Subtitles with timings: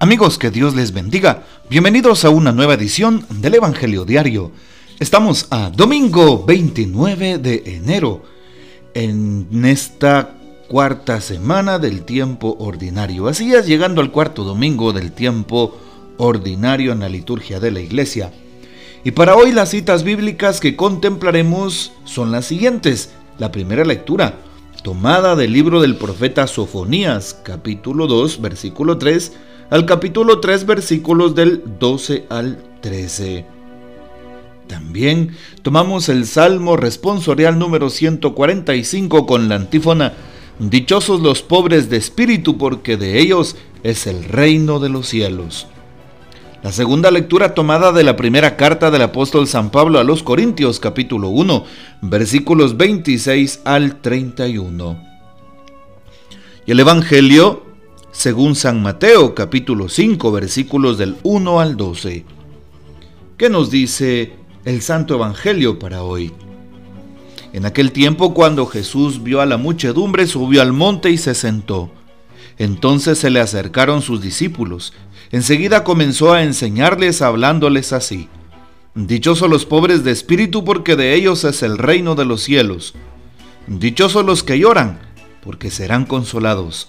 [0.00, 1.42] Amigos, que Dios les bendiga.
[1.68, 4.52] Bienvenidos a una nueva edición del Evangelio Diario.
[5.00, 8.22] Estamos a domingo 29 de enero,
[8.94, 10.36] en esta
[10.68, 13.26] cuarta semana del tiempo ordinario.
[13.26, 15.76] Así es, llegando al cuarto domingo del tiempo
[16.16, 18.32] ordinario en la liturgia de la iglesia.
[19.02, 23.10] Y para hoy las citas bíblicas que contemplaremos son las siguientes.
[23.38, 24.38] La primera lectura,
[24.84, 29.32] tomada del libro del profeta Sofonías, capítulo 2, versículo 3,
[29.70, 33.44] al capítulo 3 versículos del 12 al 13.
[34.66, 40.14] También tomamos el Salmo responsorial número 145 con la antífona,
[40.58, 45.68] Dichosos los pobres de espíritu porque de ellos es el reino de los cielos.
[46.64, 50.80] La segunda lectura tomada de la primera carta del apóstol San Pablo a los Corintios
[50.80, 51.64] capítulo 1
[52.02, 55.00] versículos 26 al 31.
[56.66, 57.67] Y el Evangelio
[58.18, 62.24] según San Mateo capítulo 5 versículos del 1 al 12.
[63.36, 64.32] ¿Qué nos dice
[64.64, 66.32] el Santo Evangelio para hoy?
[67.52, 71.92] En aquel tiempo cuando Jesús vio a la muchedumbre, subió al monte y se sentó.
[72.58, 74.94] Entonces se le acercaron sus discípulos.
[75.30, 78.28] Enseguida comenzó a enseñarles hablándoles así.
[78.96, 82.94] Dichosos los pobres de espíritu porque de ellos es el reino de los cielos.
[83.68, 84.98] Dichosos los que lloran
[85.40, 86.88] porque serán consolados.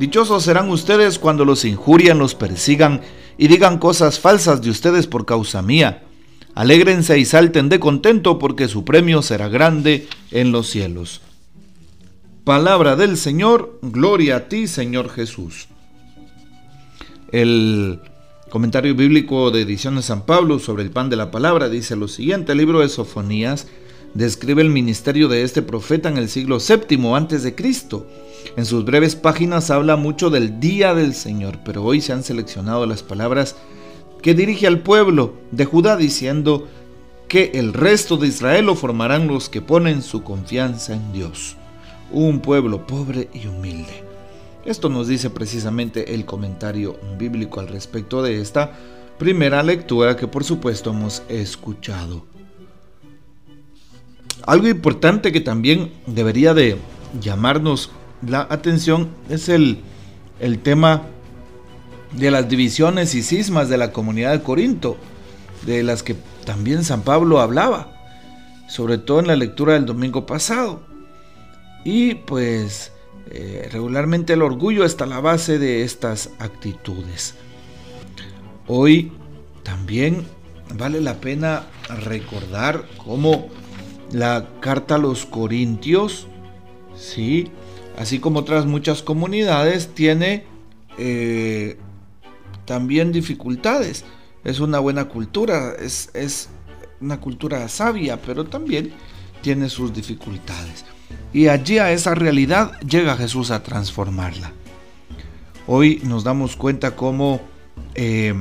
[0.00, 3.02] Dichosos serán ustedes cuando los injurian, los persigan
[3.36, 6.04] y digan cosas falsas de ustedes por causa mía.
[6.54, 11.20] Alégrense y salten de contento porque su premio será grande en los cielos.
[12.44, 15.68] Palabra del Señor, gloria a ti Señor Jesús.
[17.30, 18.00] El
[18.48, 22.08] comentario bíblico de edición de San Pablo sobre el pan de la palabra dice lo
[22.08, 23.66] siguiente, el libro de Sofonías
[24.14, 28.06] describe el ministerio de este profeta en el siglo VII antes de Cristo.
[28.56, 32.84] En sus breves páginas habla mucho del día del Señor, pero hoy se han seleccionado
[32.84, 33.56] las palabras
[34.22, 36.66] que dirige al pueblo de Judá diciendo
[37.28, 41.56] que el resto de Israel lo formarán los que ponen su confianza en Dios.
[42.10, 44.04] Un pueblo pobre y humilde.
[44.64, 48.72] Esto nos dice precisamente el comentario bíblico al respecto de esta
[49.16, 52.26] primera lectura que por supuesto hemos escuchado.
[54.44, 56.78] Algo importante que también debería de
[57.20, 57.90] llamarnos
[58.26, 59.80] la atención es el,
[60.40, 61.02] el tema
[62.12, 64.96] de las divisiones y cismas de la comunidad de Corinto,
[65.62, 67.92] de las que también San Pablo hablaba,
[68.68, 70.82] sobre todo en la lectura del domingo pasado.
[71.84, 72.92] Y pues
[73.30, 77.34] eh, regularmente el orgullo está a la base de estas actitudes.
[78.66, 79.12] Hoy
[79.62, 80.26] también
[80.74, 81.66] vale la pena
[82.04, 83.48] recordar cómo
[84.12, 86.26] la carta a los Corintios,
[86.96, 87.50] ¿sí?
[88.00, 90.44] Así como otras muchas comunidades, tiene
[90.96, 91.76] eh,
[92.64, 94.06] también dificultades.
[94.42, 96.48] Es una buena cultura, es, es
[97.02, 98.92] una cultura sabia, pero también
[99.42, 100.86] tiene sus dificultades.
[101.34, 104.52] Y allí a esa realidad llega Jesús a transformarla.
[105.66, 107.42] Hoy nos damos cuenta cómo
[107.94, 108.32] eh,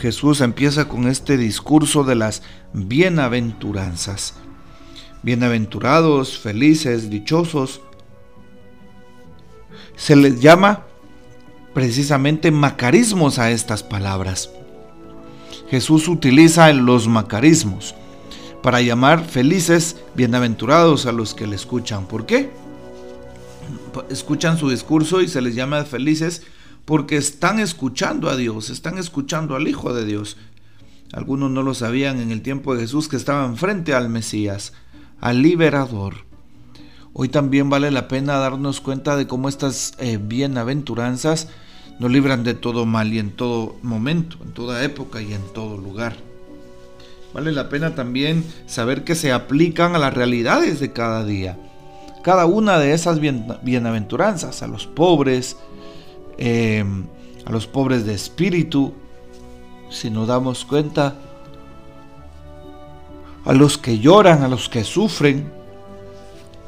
[0.00, 2.42] Jesús empieza con este discurso de las
[2.72, 4.36] bienaventuranzas.
[5.22, 7.82] Bienaventurados, felices, dichosos.
[10.00, 10.86] Se les llama
[11.74, 14.48] precisamente macarismos a estas palabras.
[15.68, 17.94] Jesús utiliza los macarismos
[18.62, 22.06] para llamar felices, bienaventurados a los que le escuchan.
[22.06, 22.50] ¿Por qué?
[24.08, 26.44] Escuchan su discurso y se les llama felices
[26.86, 30.38] porque están escuchando a Dios, están escuchando al Hijo de Dios.
[31.12, 34.72] Algunos no lo sabían en el tiempo de Jesús que estaban frente al Mesías
[35.20, 36.29] al liberador.
[37.12, 41.48] Hoy también vale la pena darnos cuenta de cómo estas eh, bienaventuranzas
[41.98, 45.76] nos libran de todo mal y en todo momento, en toda época y en todo
[45.76, 46.16] lugar.
[47.34, 51.58] Vale la pena también saber que se aplican a las realidades de cada día.
[52.22, 55.56] Cada una de esas bienaventuranzas, a los pobres,
[56.38, 56.84] eh,
[57.44, 58.94] a los pobres de espíritu,
[59.90, 61.16] si nos damos cuenta,
[63.44, 65.59] a los que lloran, a los que sufren.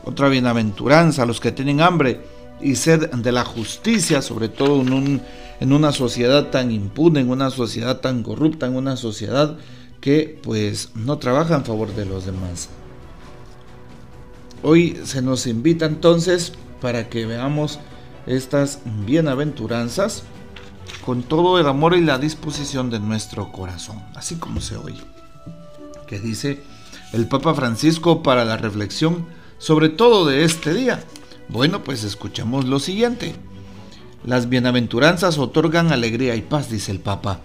[0.05, 2.21] Otra bienaventuranza, los que tienen hambre
[2.61, 5.21] y sed de la justicia, sobre todo en
[5.63, 9.57] en una sociedad tan impune, en una sociedad tan corrupta, en una sociedad
[10.01, 12.69] que pues no trabaja en favor de los demás.
[14.65, 17.79] Hoy se nos invita entonces para que veamos
[18.27, 20.25] estas bienaventuranzas
[21.05, 25.05] con todo el amor y la disposición de nuestro corazón, así como se oye.
[26.09, 26.61] Que dice
[27.13, 29.27] el Papa Francisco para la reflexión
[29.63, 31.05] sobre todo de este día.
[31.49, 33.37] Bueno, pues escuchamos lo siguiente.
[34.25, 37.39] Las bienaventuranzas otorgan alegría y paz, dice el Papa.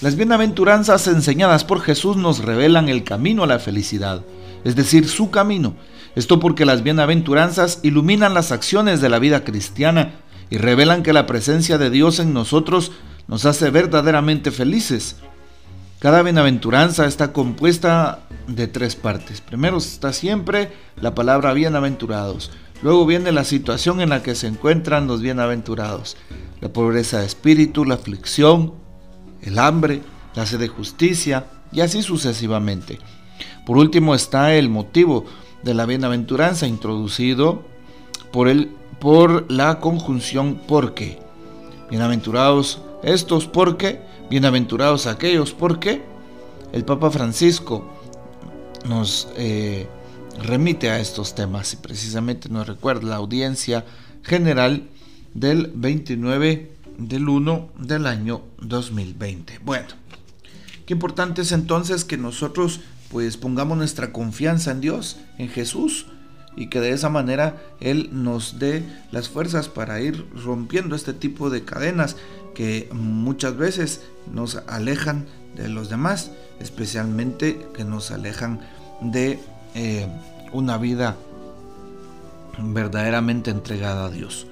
[0.00, 4.22] Las bienaventuranzas enseñadas por Jesús nos revelan el camino a la felicidad,
[4.62, 5.74] es decir, su camino.
[6.14, 10.20] Esto porque las bienaventuranzas iluminan las acciones de la vida cristiana
[10.50, 12.92] y revelan que la presencia de Dios en nosotros
[13.26, 15.16] nos hace verdaderamente felices.
[16.00, 19.42] Cada bienaventuranza está compuesta de tres partes.
[19.42, 22.50] Primero está siempre la palabra bienaventurados.
[22.80, 26.16] Luego viene la situación en la que se encuentran los bienaventurados.
[26.62, 28.72] La pobreza de espíritu, la aflicción,
[29.42, 30.00] el hambre,
[30.34, 32.98] la sed de justicia y así sucesivamente.
[33.66, 35.26] Por último está el motivo
[35.62, 37.62] de la bienaventuranza introducido
[38.32, 38.48] por,
[38.98, 41.18] por la conjunción porque.
[41.90, 46.02] Bienaventurados estos porque, bienaventurados aquellos porque.
[46.72, 47.90] El Papa Francisco
[48.88, 49.88] nos eh,
[50.42, 53.84] remite a estos temas y precisamente nos recuerda la audiencia
[54.22, 54.88] general
[55.34, 59.60] del 29 del 1 del año 2020.
[59.64, 59.88] Bueno,
[60.86, 62.80] qué importante es entonces que nosotros
[63.10, 66.06] pues pongamos nuestra confianza en Dios, en Jesús,
[66.56, 71.50] y que de esa manera Él nos dé las fuerzas para ir rompiendo este tipo
[71.50, 72.16] de cadenas
[72.54, 74.02] que muchas veces
[74.32, 75.26] nos alejan
[75.56, 78.60] de los demás, especialmente que nos alejan
[79.00, 79.38] de
[79.74, 80.06] eh,
[80.52, 81.16] una vida
[82.58, 84.46] verdaderamente entregada a Dios.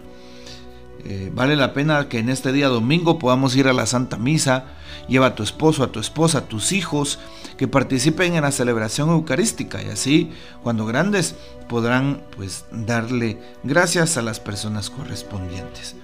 [1.05, 4.67] Eh, vale la pena que en este día domingo podamos ir a la Santa Misa,
[5.09, 7.19] lleva a tu esposo, a tu esposa, a tus hijos,
[7.57, 10.31] que participen en la celebración eucarística y así,
[10.63, 11.37] cuando grandes,
[11.69, 15.97] podrán pues darle gracias a las personas correspondientes.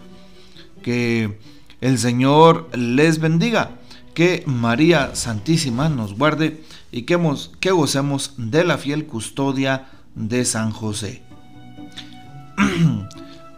[0.82, 1.38] Que
[1.80, 3.72] el Señor les bendiga,
[4.14, 6.62] que María Santísima nos guarde
[6.92, 7.18] y que,
[7.60, 11.22] que gocemos de la fiel custodia de San José.